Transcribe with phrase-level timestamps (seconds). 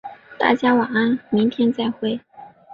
[0.39, 2.19] 大家晚安，明天再会。